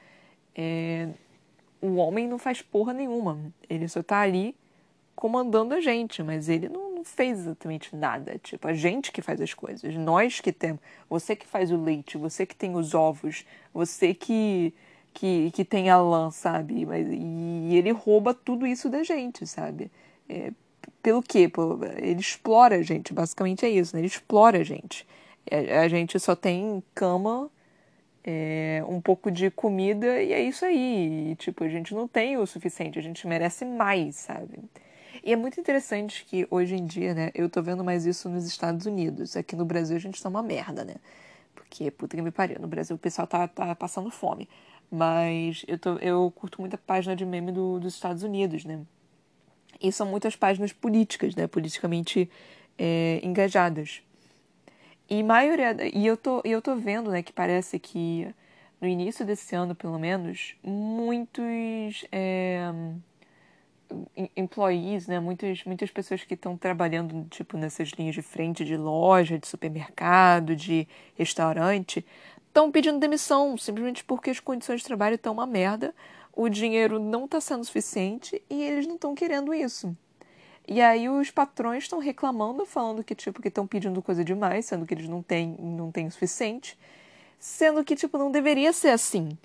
[0.54, 1.10] é...
[1.82, 3.52] o homem não faz porra nenhuma.
[3.68, 4.56] Ele só tá ali
[5.14, 8.38] comandando a gente, mas ele não não fez exatamente nada.
[8.38, 9.94] Tipo, a gente que faz as coisas.
[9.94, 10.80] Nós que temos.
[11.10, 14.72] Você que faz o leite, você que tem os ovos, você que,
[15.12, 16.86] que, que tem a lã, sabe?
[16.86, 19.90] Mas, e ele rouba tudo isso da gente, sabe?
[20.28, 20.52] É,
[21.02, 21.50] pelo quê?
[21.98, 24.00] Ele explora a gente, basicamente é isso, né?
[24.00, 25.06] Ele explora a gente.
[25.50, 27.50] É, a gente só tem cama,
[28.24, 31.32] é, um pouco de comida e é isso aí.
[31.32, 34.60] E, tipo, a gente não tem o suficiente, a gente merece mais, sabe?
[35.24, 38.44] E é muito interessante que hoje em dia, né, eu tô vendo mais isso nos
[38.44, 39.36] Estados Unidos.
[39.36, 40.96] Aqui no Brasil a gente tá uma merda, né?
[41.54, 44.48] Porque, puta que me pariu, no Brasil o pessoal tá, tá passando fome.
[44.90, 48.80] Mas eu, tô, eu curto muita página de meme do, dos Estados Unidos, né?
[49.80, 51.46] E são muitas páginas políticas, né?
[51.46, 52.28] Politicamente
[52.76, 54.02] é, engajadas.
[55.08, 55.76] E maioria.
[55.94, 58.34] E eu tô, eu tô vendo, né, que parece que
[58.80, 62.04] no início desse ano, pelo menos, muitos.
[62.10, 62.72] É,
[64.36, 65.20] employees, né?
[65.20, 70.54] Muitas, muitas pessoas que estão trabalhando, tipo, nessas linhas de frente de loja, de supermercado,
[70.56, 72.04] de restaurante,
[72.48, 75.94] estão pedindo demissão simplesmente porque as condições de trabalho estão uma merda,
[76.34, 79.96] o dinheiro não está sendo suficiente e eles não estão querendo isso.
[80.66, 84.86] E aí os patrões estão reclamando, falando que tipo que estão pedindo coisa demais, sendo
[84.86, 86.78] que eles não têm, não têm o suficiente,
[87.38, 89.36] sendo que tipo não deveria ser assim.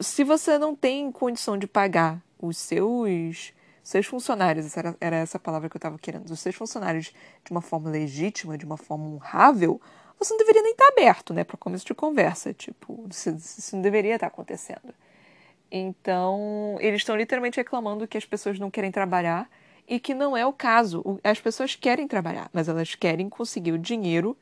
[0.00, 5.68] Se você não tem condição de pagar os seus seus funcionários, era, era essa palavra
[5.68, 7.12] que eu estava querendo, os seus funcionários
[7.44, 9.80] de uma forma legítima, de uma forma honrável,
[10.18, 13.74] você não deveria nem estar tá aberto, né, para começo de conversa, tipo, isso, isso
[13.74, 14.94] não deveria estar tá acontecendo.
[15.70, 19.48] Então, eles estão literalmente reclamando que as pessoas não querem trabalhar
[19.88, 21.20] e que não é o caso.
[21.22, 24.36] As pessoas querem trabalhar, mas elas querem conseguir o dinheiro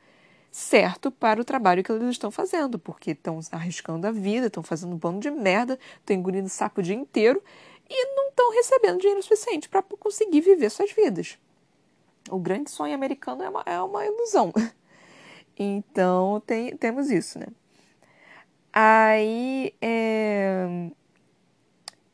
[0.51, 4.93] certo para o trabalho que eles estão fazendo, porque estão arriscando a vida, estão fazendo
[4.93, 7.41] um bando de merda, estão engolindo sapo o dia inteiro
[7.89, 11.37] e não estão recebendo dinheiro suficiente para conseguir viver suas vidas.
[12.29, 14.51] O grande sonho americano é uma, é uma ilusão.
[15.61, 17.47] Então, tem, temos isso, né?
[18.71, 20.89] Aí, é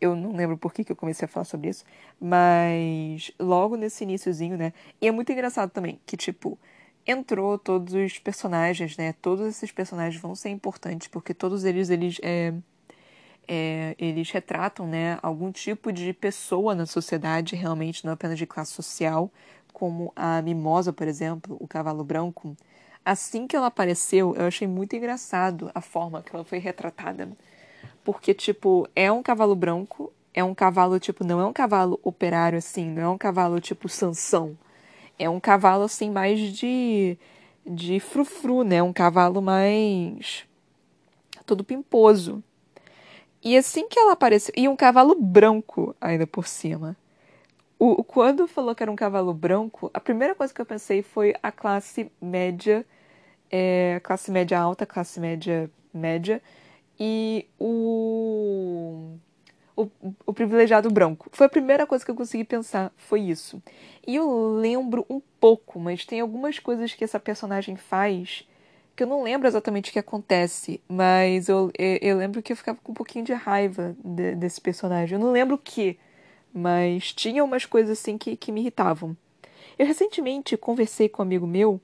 [0.06, 1.84] eu não lembro por que, que eu comecei a falar sobre isso,
[2.20, 4.74] mas logo nesse iníciozinho, né?
[5.02, 6.58] E é muito engraçado também que, tipo,
[7.06, 9.14] entrou todos os personagens, né?
[9.22, 12.54] Todos esses personagens vão ser importantes, porque todos eles, eles, é,
[13.48, 15.20] é, eles retratam, né?
[15.22, 19.32] Algum tipo de pessoa na sociedade, realmente, não apenas de classe social,
[19.74, 22.56] como a Mimosa, por exemplo, o Cavalo Branco.
[23.04, 27.30] Assim que ela apareceu, eu achei muito engraçado a forma que ela foi retratada
[28.06, 32.60] porque, tipo, é um cavalo branco, é um cavalo, tipo, não é um cavalo operário,
[32.60, 34.56] assim, não é um cavalo, tipo, Sansão.
[35.18, 37.18] É um cavalo, assim, mais de,
[37.66, 38.84] de frufru, né?
[38.84, 40.46] Um cavalo mais...
[41.48, 42.44] todo pimposo.
[43.46, 44.52] E assim que ela apareceu...
[44.58, 46.98] E um cavalo branco, ainda por cima.
[47.78, 51.36] O, quando falou que era um cavalo branco, a primeira coisa que eu pensei foi
[51.44, 52.84] a classe média,
[53.52, 56.42] é, classe média alta, classe média média,
[57.00, 59.16] e o,
[59.76, 59.90] o,
[60.26, 61.30] o privilegiado branco.
[61.32, 63.62] Foi a primeira coisa que eu consegui pensar, foi isso.
[64.08, 68.48] E eu lembro um pouco, mas tem algumas coisas que essa personagem faz
[68.96, 72.58] que eu não lembro exatamente o que acontece, mas eu, eu, eu lembro que eu
[72.58, 75.18] ficava com um pouquinho de raiva de, desse personagem.
[75.18, 75.98] Eu não lembro o que,
[76.54, 79.16] mas tinha umas coisas assim que, que me irritavam.
[79.78, 81.82] Eu recentemente conversei com um amigo meu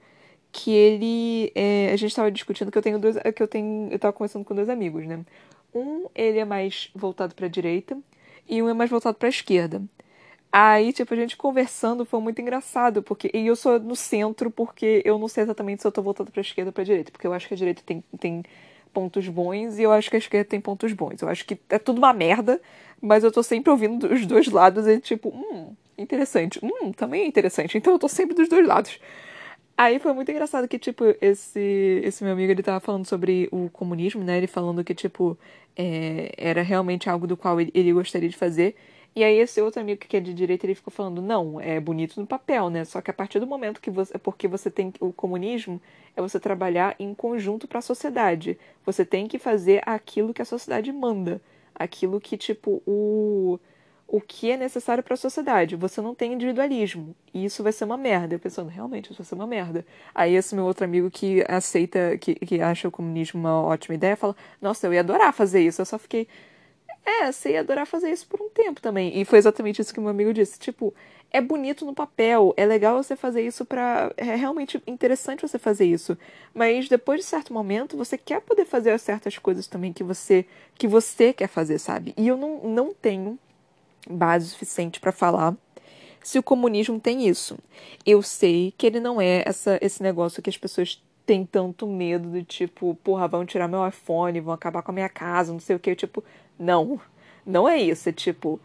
[0.52, 1.52] que ele.
[1.56, 3.18] É, a gente estava discutindo que eu tenho dois.
[3.36, 3.90] que eu tenho.
[3.90, 5.26] Eu estava conversando com dois amigos, né?
[5.74, 7.98] Um, ele é mais voltado para a direita
[8.48, 9.82] e um é mais voltado para a esquerda.
[10.54, 13.32] Aí, tipo, a gente conversando foi muito engraçado, porque.
[13.34, 16.42] E eu sou no centro porque eu não sei exatamente se eu tô voltando pra
[16.42, 18.44] esquerda ou pra direita, porque eu acho que a direita tem, tem
[18.94, 21.22] pontos bons e eu acho que a esquerda tem pontos bons.
[21.22, 22.62] Eu acho que é tudo uma merda,
[23.02, 26.60] mas eu tô sempre ouvindo os dois lados e, tipo, hum, interessante.
[26.64, 27.78] Hum, também é interessante.
[27.78, 29.00] Então eu tô sempre dos dois lados.
[29.78, 33.70] Aí foi muito engraçado que, tipo, esse, esse meu amigo, ele tava falando sobre o
[33.70, 34.38] comunismo, né?
[34.38, 35.38] Ele falando que, tipo,
[35.76, 38.76] é, era realmente algo do qual ele, ele gostaria de fazer.
[39.16, 42.20] E aí esse outro amigo que é de direita, ele ficou falando, não, é bonito
[42.20, 42.86] no papel, né?
[42.86, 44.18] Só que a partir do momento que você...
[44.18, 44.94] Porque você tem...
[45.00, 45.82] O comunismo
[46.16, 48.58] é você trabalhar em conjunto para a sociedade.
[48.86, 51.42] Você tem que fazer aquilo que a sociedade manda.
[51.76, 53.60] Aquilo que, tipo, o
[54.12, 55.78] o que é necessário para a sociedade.
[55.78, 57.16] Você não tem individualismo.
[57.34, 58.36] E isso vai ser uma merda.
[58.36, 59.86] Eu pensando, realmente, isso vai ser uma merda.
[60.14, 64.18] Aí esse meu outro amigo que aceita, que, que acha o comunismo uma ótima ideia,
[64.18, 65.82] fala, nossa, eu ia adorar fazer isso.
[65.82, 66.28] Eu só fiquei,
[67.06, 69.20] é, você ia adorar fazer isso por um tempo também.
[69.20, 70.60] E foi exatamente isso que meu amigo disse.
[70.60, 70.94] Tipo,
[71.32, 75.86] é bonito no papel, é legal você fazer isso para É realmente interessante você fazer
[75.86, 76.18] isso.
[76.54, 80.88] Mas depois de certo momento, você quer poder fazer certas coisas também que você que
[80.88, 82.14] você quer fazer, sabe?
[82.18, 83.40] E eu não, não tenho
[84.10, 85.56] base suficiente para falar
[86.24, 87.58] se o comunismo tem isso.
[88.06, 91.02] Eu sei que ele não é essa, esse negócio que as pessoas
[91.32, 95.08] têm tanto medo de tipo, porra, vão tirar meu iPhone, vão acabar com a minha
[95.08, 95.96] casa, não sei o que.
[95.96, 96.22] Tipo,
[96.60, 97.00] não.
[97.46, 98.10] Não é isso.
[98.10, 98.60] É tipo,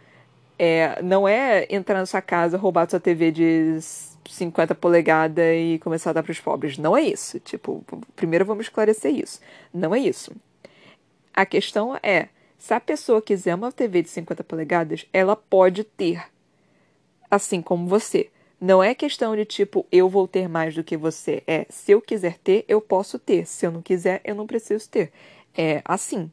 [0.59, 3.79] é, não é entrar na sua casa, roubar sua TV de
[4.29, 6.77] 50 polegadas e começar a dar para os pobres.
[6.77, 7.39] Não é isso.
[7.39, 7.85] Tipo,
[8.17, 9.41] primeiro vamos esclarecer isso.
[9.73, 10.33] Não é isso.
[11.33, 16.25] A questão é se a pessoa quiser uma TV de 50 polegadas, ela pode ter.
[17.31, 18.29] Assim como você.
[18.61, 21.43] Não é questão de tipo, eu vou ter mais do que você.
[21.47, 23.47] É, se eu quiser ter, eu posso ter.
[23.47, 25.13] Se eu não quiser, eu não preciso ter.
[25.57, 26.31] É assim.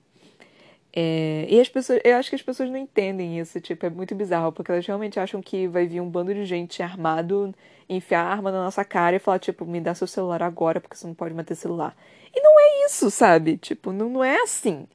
[0.96, 4.14] É, e as pessoas, eu acho que as pessoas não entendem isso, tipo, é muito
[4.14, 7.54] bizarro, porque elas realmente acham que vai vir um bando de gente armado,
[7.90, 11.08] enfiar arma na nossa cara e falar, tipo, me dá seu celular agora, porque você
[11.08, 11.96] não pode manter celular.
[12.34, 13.58] E não é isso, sabe?
[13.58, 14.88] Tipo, não, não é assim.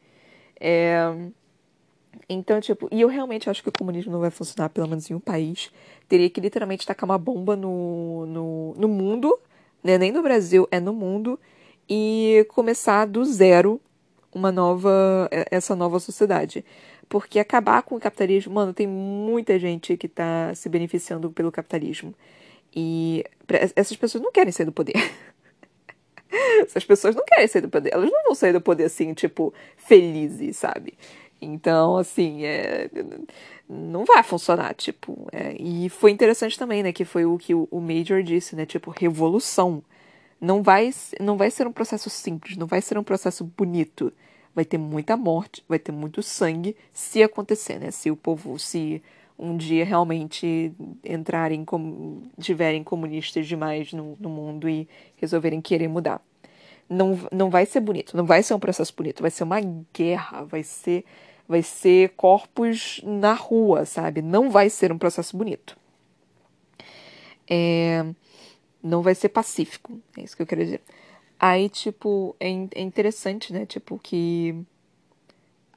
[0.61, 0.99] É...
[2.29, 5.15] Então, tipo, e eu realmente acho que o comunismo não vai funcionar, pelo menos em
[5.15, 5.71] um país.
[6.09, 9.39] Teria que literalmente tacar uma bomba no, no, no mundo,
[9.83, 9.99] né?
[9.99, 11.39] Nem no Brasil, é no mundo,
[11.89, 13.81] e começar do zero
[14.35, 16.65] uma nova, essa nova sociedade.
[17.09, 22.15] Porque acabar com o capitalismo, mano, tem muita gente que tá se beneficiando pelo capitalismo.
[22.75, 23.25] E
[23.75, 24.93] essas pessoas não querem sair do poder.
[26.61, 27.93] essas pessoas não querem sair do poder.
[27.93, 30.95] Elas não vão sair do poder assim, tipo, felizes, sabe?
[31.41, 32.91] Então, assim, é,
[33.69, 35.29] não vai funcionar, tipo.
[35.33, 36.93] É, e foi interessante também, né?
[36.93, 38.67] Que foi o que o Major disse, né?
[38.67, 39.83] Tipo, revolução.
[40.41, 44.13] Não vai, não vai ser um processo simples, não vai ser um processo bonito.
[44.55, 47.91] Vai ter muita morte, vai ter muito sangue, se acontecer, né?
[47.91, 49.03] Se o povo, se
[49.39, 50.73] um dia realmente
[51.05, 56.21] entrarem, com, tiverem comunistas demais no, no mundo e resolverem querer mudar.
[56.89, 59.61] Não, não vai ser bonito, não vai ser um processo bonito, vai ser uma
[59.95, 61.05] guerra, vai ser
[61.49, 64.21] vai ser corpos na rua, sabe?
[64.21, 65.77] Não vai ser um processo bonito.
[67.49, 68.05] É,
[68.83, 70.83] não vai ser pacífico, é isso que eu quero dizer.
[71.41, 73.65] Aí, tipo, é, é interessante, né?
[73.65, 74.55] Tipo, que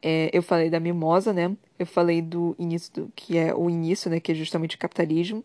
[0.01, 1.55] é, eu falei da mimosa, né?
[1.79, 4.19] Eu falei do início, do, que é o início, né?
[4.19, 5.43] Que é justamente o capitalismo.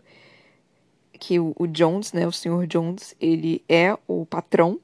[1.12, 2.26] Que o, o Jones, né?
[2.26, 4.80] O senhor Jones, ele é o patrão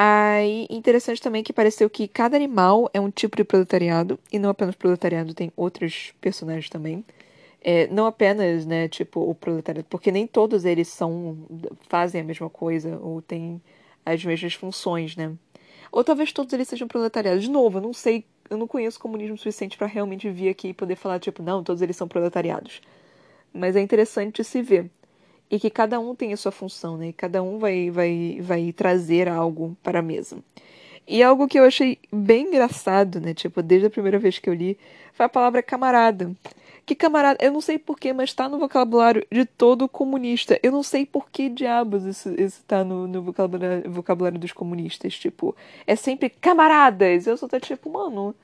[0.00, 4.50] Aí, interessante também que pareceu que cada animal é um tipo de proletariado, e não
[4.50, 7.04] apenas proletariado, tem outros personagens também.
[7.60, 11.36] É, não apenas, né, tipo, o proletariado, porque nem todos eles são,
[11.88, 13.60] fazem a mesma coisa, ou têm
[14.06, 15.32] as mesmas funções, né.
[15.92, 17.42] Ou talvez todos eles sejam proletariados.
[17.44, 20.74] De novo, eu não sei, eu não conheço comunismo suficiente para realmente vir aqui e
[20.74, 22.80] poder falar, tipo, não, todos eles são proletariados.
[23.52, 24.90] Mas é interessante se ver
[25.50, 27.12] e que cada um tem a sua função, né?
[27.16, 30.38] Cada um vai, vai, vai trazer algo para a mesa.
[31.06, 33.32] E algo que eu achei bem engraçado, né?
[33.32, 34.78] Tipo, desde a primeira vez que eu li,
[35.14, 36.30] foi a palavra camarada.
[36.84, 40.58] Que camarada, eu não sei porquê, mas está no vocabulário de todo comunista.
[40.62, 45.18] Eu não sei por que diabos isso, isso tá no, no vocabulário, vocabulário dos comunistas.
[45.18, 45.56] Tipo,
[45.86, 47.26] é sempre camaradas.
[47.26, 48.34] Eu só tô tipo, mano,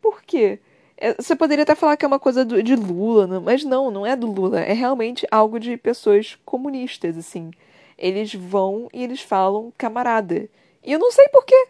[0.00, 0.58] por quê?
[0.96, 3.90] É, você poderia até falar que é uma coisa do, de Lula, não, mas não,
[3.90, 4.60] não é do Lula.
[4.60, 7.50] É realmente algo de pessoas comunistas, assim.
[7.98, 10.48] Eles vão e eles falam camarada.
[10.84, 11.68] E eu não sei porquê.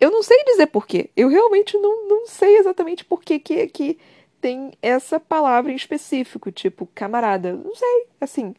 [0.00, 1.10] Eu não sei dizer porquê.
[1.16, 3.98] Eu realmente não, não sei exatamente por que, que, que
[4.40, 7.52] tem essa palavra em específico, tipo camarada.
[7.52, 8.54] Não sei, assim.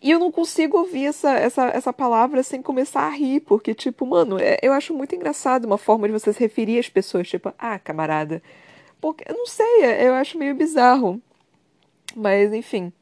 [0.00, 4.06] E eu não consigo ouvir essa, essa, essa palavra sem começar a rir, porque, tipo,
[4.06, 7.52] mano, é, eu acho muito engraçado uma forma de você se referir às pessoas, tipo,
[7.58, 8.40] ah, camarada.
[9.00, 11.20] Porque, eu não sei, eu acho meio bizarro.
[12.14, 12.92] Mas, enfim.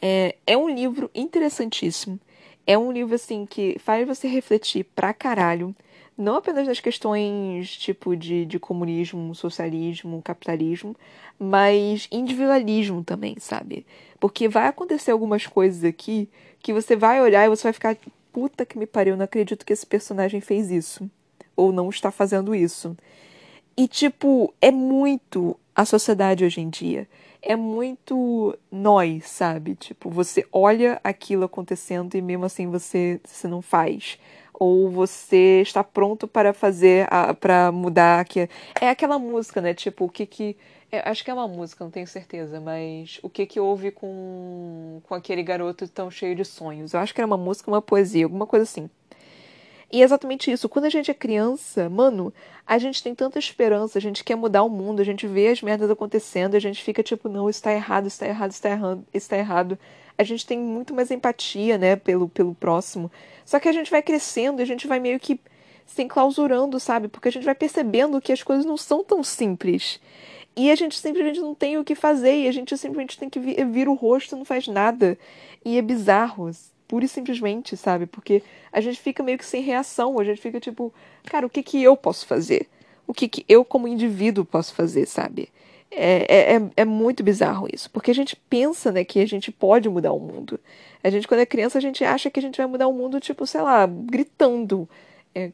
[0.00, 2.18] É, é um livro interessantíssimo.
[2.66, 5.74] É um livro, assim, que faz você refletir pra caralho.
[6.16, 10.94] Não apenas nas questões, tipo, de, de comunismo, socialismo, capitalismo,
[11.38, 13.86] mas individualismo também, sabe?
[14.18, 16.28] Porque vai acontecer algumas coisas aqui
[16.60, 17.96] que você vai olhar e você vai ficar,
[18.30, 21.10] puta que me pariu, não acredito que esse personagem fez isso.
[21.56, 22.94] Ou não está fazendo isso.
[23.80, 27.08] E, tipo, é muito a sociedade hoje em dia.
[27.40, 29.74] É muito nós, sabe?
[29.74, 34.18] Tipo, você olha aquilo acontecendo e mesmo assim você, você não faz.
[34.52, 37.08] Ou você está pronto para fazer,
[37.40, 38.22] para mudar.
[38.26, 39.72] Que é aquela música, né?
[39.72, 40.58] Tipo, o que que.
[40.92, 45.00] É, acho que é uma música, não tenho certeza, mas o que que houve com,
[45.04, 46.92] com aquele garoto tão cheio de sonhos?
[46.92, 48.90] Eu acho que era uma música, uma poesia, alguma coisa assim.
[49.92, 50.68] E é exatamente isso.
[50.68, 52.32] Quando a gente é criança, mano,
[52.64, 55.60] a gente tem tanta esperança, a gente quer mudar o mundo, a gente vê as
[55.62, 58.70] merdas acontecendo, a gente fica tipo, não, isso tá errado, isso tá errado, isso tá
[58.70, 59.78] errado, isso tá errado.
[60.16, 63.10] A gente tem muito mais empatia, né, pelo, pelo próximo.
[63.44, 65.40] Só que a gente vai crescendo, a gente vai meio que
[65.86, 67.08] se enclausurando, sabe?
[67.08, 70.00] Porque a gente vai percebendo que as coisas não são tão simples.
[70.56, 73.40] E a gente simplesmente não tem o que fazer, e a gente simplesmente tem que
[73.40, 75.18] vir, o rosto e não faz nada.
[75.64, 76.48] E é bizarro
[76.90, 78.04] pura e simplesmente, sabe?
[78.04, 81.62] Porque a gente fica meio que sem reação, a gente fica tipo, cara, o que
[81.62, 82.66] que eu posso fazer?
[83.06, 85.48] O que que eu como indivíduo posso fazer, sabe?
[85.88, 89.52] É, é, é, é muito bizarro isso, porque a gente pensa, né, que a gente
[89.52, 90.58] pode mudar o mundo.
[91.02, 93.20] A gente, quando é criança, a gente acha que a gente vai mudar o mundo,
[93.20, 94.88] tipo, sei lá, gritando,
[95.32, 95.52] é,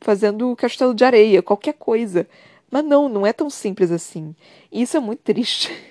[0.00, 2.26] fazendo castelo de areia, qualquer coisa.
[2.70, 4.34] Mas não, não é tão simples assim.
[4.72, 5.70] E isso é muito triste.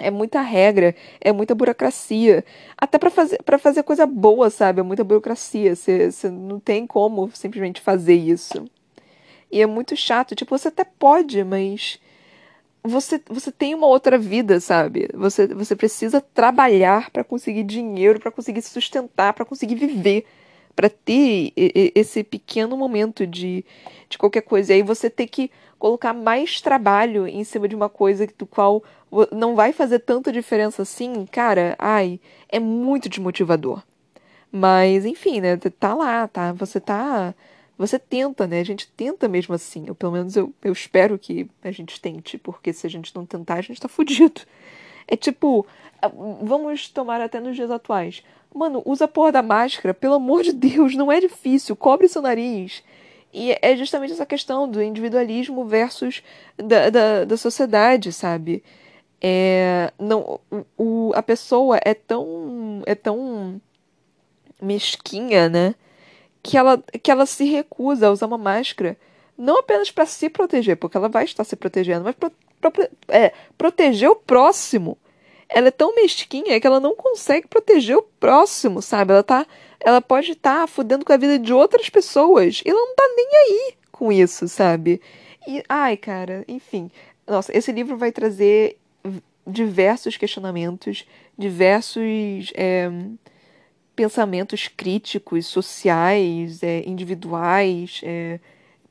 [0.00, 2.44] É muita regra, é muita burocracia.
[2.76, 4.80] Até para fazer, pra fazer coisa boa, sabe?
[4.80, 5.76] É muita burocracia.
[5.76, 8.64] Você não tem como simplesmente fazer isso.
[9.52, 10.34] E é muito chato.
[10.34, 12.00] Tipo, você até pode, mas
[12.82, 15.08] você, você tem uma outra vida, sabe?
[15.14, 20.26] Você, você precisa trabalhar para conseguir dinheiro, para conseguir se sustentar, para conseguir viver.
[20.74, 23.64] Para ter esse pequeno momento de,
[24.08, 24.72] de qualquer coisa.
[24.72, 28.82] E aí você ter que colocar mais trabalho em cima de uma coisa do qual
[29.32, 33.82] não vai fazer tanta diferença assim, cara, ai, é muito desmotivador.
[34.52, 36.52] Mas, enfim, né, tá lá, tá?
[36.52, 37.34] Você tá.
[37.78, 38.60] Você tenta, né?
[38.60, 39.88] A gente tenta mesmo assim.
[39.88, 43.24] Ou pelo menos eu, eu espero que a gente tente, porque se a gente não
[43.24, 44.42] tentar, a gente tá fudido.
[45.06, 45.66] É tipo,
[46.42, 48.22] vamos tomar até nos dias atuais.
[48.54, 52.20] Mano, usa a porra da máscara, pelo amor de Deus, não é difícil, cobre seu
[52.20, 52.82] nariz.
[53.32, 56.22] E é justamente essa questão do individualismo versus
[56.56, 58.62] da, da, da sociedade, sabe?
[59.22, 60.40] É, não,
[60.76, 63.60] o, a pessoa é tão, é tão
[64.60, 65.74] mesquinha, né?
[66.42, 68.96] Que ela, que ela se recusa a usar uma máscara
[69.40, 72.72] não apenas para se proteger, porque ela vai estar se protegendo, mas para
[73.08, 74.98] é, proteger o próximo.
[75.52, 79.12] Ela é tão mesquinha que ela não consegue proteger o próximo, sabe?
[79.12, 79.46] Ela tá
[79.80, 82.62] ela pode estar tá fudendo com a vida de outras pessoas.
[82.64, 85.00] E ela não tá nem aí com isso, sabe?
[85.48, 86.90] E, ai, cara, enfim.
[87.26, 88.78] Nossa, esse livro vai trazer
[89.46, 92.90] diversos questionamentos, diversos é,
[93.96, 98.38] pensamentos críticos, sociais, é, individuais, é,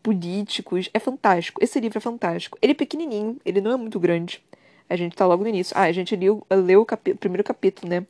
[0.02, 0.90] políticos.
[0.94, 1.64] É fantástico.
[1.64, 2.58] Esse livro é fantástico.
[2.62, 4.42] Ele é pequenininho, ele não é muito grande.
[4.90, 5.76] A gente tá logo no início.
[5.78, 8.06] Ah, a gente leu, leu o primeiro capítulo, né?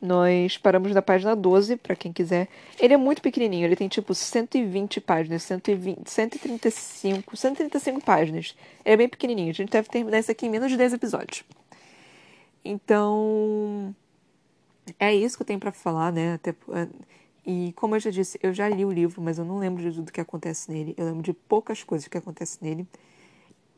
[0.00, 2.48] Nós paramos na página 12, para quem quiser.
[2.78, 8.54] Ele é muito pequenininho, ele tem tipo 120 páginas, 120, 135, 135 páginas.
[8.84, 11.44] Ele é bem pequenininho, a gente deve terminar isso aqui em menos de 10 episódios.
[12.62, 13.94] Então,
[14.98, 16.34] é isso que eu tenho para falar, né?
[16.34, 16.88] Até, é,
[17.46, 19.96] e como eu já disse, eu já li o livro, mas eu não lembro de
[19.96, 20.94] tudo que acontece nele.
[20.96, 22.86] Eu lembro de poucas coisas que acontecem nele.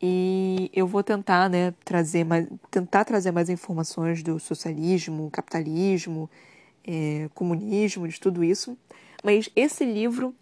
[0.01, 6.31] E eu vou tentar, né, trazer mais, tentar trazer mais informações do socialismo, capitalismo,
[6.87, 8.77] é, comunismo, de tudo isso.
[9.25, 10.35] Mas esse livro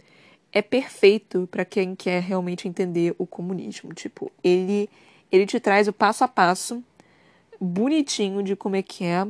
[0.52, 3.92] é perfeito para quem quer realmente entender o comunismo.
[3.94, 4.88] Tipo, ele
[5.30, 6.82] ele te traz o passo a passo
[7.60, 9.26] bonitinho de como é que é,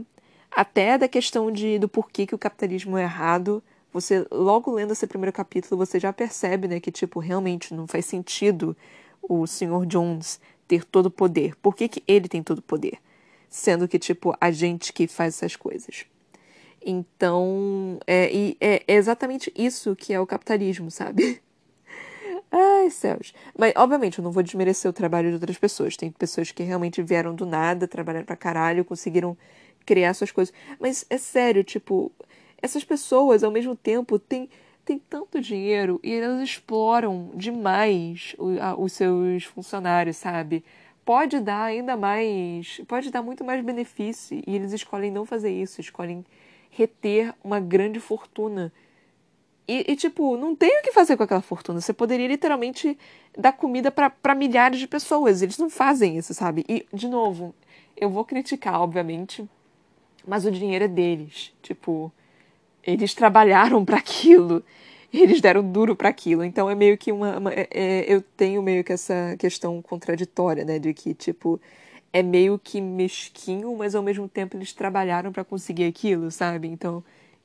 [0.51, 3.63] até da questão de do porquê que o capitalismo é errado.
[3.93, 8.05] Você logo lendo esse primeiro capítulo, você já percebe, né, que tipo realmente não faz
[8.07, 8.77] sentido
[9.29, 9.87] o Sr.
[9.87, 11.57] Jones ter todo o poder?
[11.57, 12.99] Por que, que ele tem todo o poder?
[13.49, 16.07] Sendo que, tipo, a gente que faz essas coisas.
[16.85, 21.41] Então, é, é, exatamente isso que é o capitalismo, sabe?
[22.51, 23.35] Ai, céus.
[23.59, 25.97] Mas, obviamente, eu não vou desmerecer o trabalho de outras pessoas.
[25.97, 29.37] Tem pessoas que realmente vieram do nada, trabalharam pra caralho, conseguiram
[29.85, 30.55] criar suas coisas.
[30.79, 32.13] Mas é sério, tipo,
[32.61, 34.49] essas pessoas, ao mesmo tempo, têm
[34.87, 38.37] tem tanto dinheiro e elas exploram demais
[38.79, 40.65] os seus funcionários, sabe?
[41.05, 45.81] Pode dar ainda mais, pode dar muito mais benefício e eles escolhem não fazer isso,
[45.81, 46.25] escolhem
[46.71, 48.73] reter uma grande fortuna.
[49.67, 51.81] E, e tipo, não tem o que fazer com aquela fortuna.
[51.81, 52.97] Você poderia literalmente
[53.37, 55.43] dar comida para milhares de pessoas.
[55.43, 56.65] Eles não fazem isso, sabe?
[56.69, 57.53] E, de novo,
[57.97, 59.49] eu vou criticar, obviamente,
[60.25, 61.53] mas o dinheiro é deles.
[61.61, 62.13] Tipo,
[62.87, 64.65] eles trabalharam para aquilo.
[65.13, 66.45] Eles deram duro para aquilo.
[66.45, 67.39] Então é meio que uma.
[67.39, 70.79] uma é, é, eu tenho meio que essa questão contraditória, né?
[70.79, 71.61] De que, tipo,
[72.13, 76.69] é meio que mesquinho, mas ao mesmo tempo eles trabalharam para conseguir aquilo, sabe?
[76.69, 77.03] Então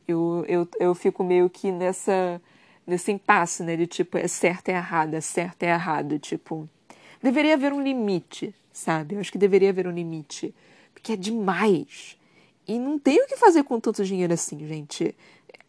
[0.08, 2.42] eu, eu, eu fico meio que nessa.
[2.86, 3.78] Nesse impasse, né?
[3.78, 6.18] De tipo, é certo é errado, é certo é errado.
[6.20, 6.68] Tipo,
[7.22, 9.16] deveria haver um limite, sabe?
[9.16, 10.54] Eu acho que deveria haver um limite.
[10.94, 12.18] Porque é demais.
[12.72, 15.14] E não tem o que fazer com tanto dinheiro assim, gente.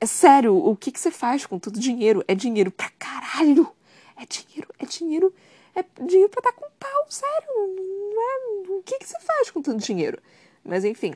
[0.01, 2.25] É sério, o que, que você faz com todo dinheiro?
[2.29, 3.69] É dinheiro pra caralho.
[4.17, 5.35] É dinheiro, é dinheiro,
[5.75, 7.49] é dinheiro pra dar com pau, sério.
[8.15, 10.17] Não é, o que, que você faz com tanto dinheiro?
[10.65, 11.15] Mas enfim.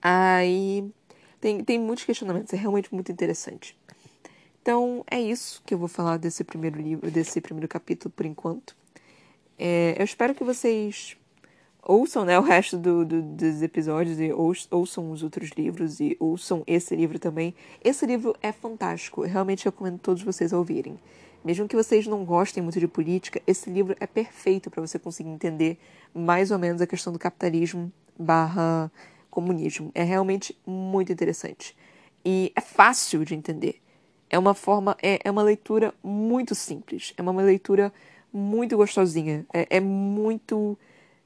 [0.00, 0.90] Aí
[1.38, 3.76] tem, tem muitos questionamentos, é realmente muito interessante.
[4.62, 8.74] Então é isso que eu vou falar desse primeiro livro, desse primeiro capítulo por enquanto.
[9.58, 11.17] É, eu espero que vocês
[11.88, 14.30] ouçam né, o resto do, do, dos episódios e
[14.70, 17.54] ouçam os outros livros e ouçam esse livro também.
[17.82, 20.98] Esse livro é fantástico, eu realmente recomendo todos vocês ouvirem.
[21.42, 25.30] Mesmo que vocês não gostem muito de política, esse livro é perfeito para você conseguir
[25.30, 25.78] entender
[26.14, 28.92] mais ou menos a questão do capitalismo barra
[29.30, 29.90] comunismo.
[29.94, 31.74] É realmente muito interessante.
[32.22, 33.80] E é fácil de entender.
[34.28, 37.14] É uma forma, é, é uma leitura muito simples.
[37.16, 37.90] É uma leitura
[38.30, 39.46] muito gostosinha.
[39.54, 40.76] É, é muito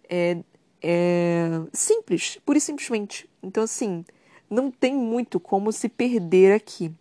[0.08, 0.36] é,
[0.82, 3.28] é simples, pura e simplesmente.
[3.42, 4.04] Então, assim,
[4.50, 6.92] não tem muito como se perder aqui.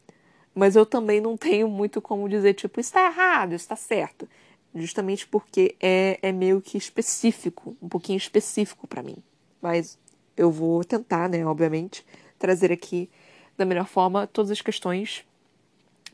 [0.53, 4.27] Mas eu também não tenho muito como dizer, tipo, está errado, está certo.
[4.75, 9.17] Justamente porque é, é meio que específico, um pouquinho específico para mim.
[9.61, 9.97] Mas
[10.35, 12.05] eu vou tentar, né, obviamente,
[12.37, 13.09] trazer aqui
[13.57, 15.25] da melhor forma todas as questões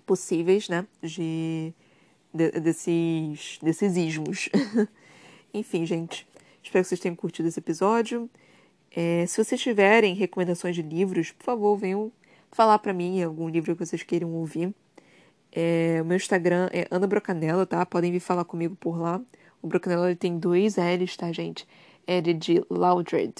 [0.05, 0.85] possíveis, né?
[1.01, 1.73] De,
[2.33, 4.49] de desses, desses ismos.
[5.53, 6.27] Enfim, gente.
[6.67, 8.29] Espero que vocês tenham curtido esse episódio.
[8.93, 12.11] É, se vocês tiverem recomendações de livros, por favor, venham
[12.51, 14.75] falar para mim algum livro que vocês queiram ouvir.
[15.49, 17.85] É, o meu Instagram é Ana Brocanella, tá?
[17.85, 19.21] Podem vir falar comigo por lá.
[19.61, 21.65] O Brocanella tem dois L's, tá, gente?
[22.05, 23.33] L de Loudred.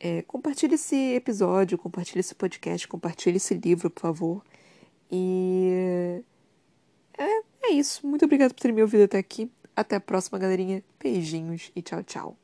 [0.00, 4.42] É, compartilhe esse episódio, compartilhe esse podcast, compartilhe esse livro, por favor.
[5.08, 6.20] E
[7.16, 8.04] é, é isso.
[8.04, 9.48] Muito obrigada por ter me ouvido até aqui.
[9.74, 10.82] Até a próxima, galerinha.
[11.02, 12.41] Beijinhos e tchau, tchau.